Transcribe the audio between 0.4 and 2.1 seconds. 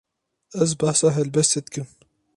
Ez behsa helbestê dikim.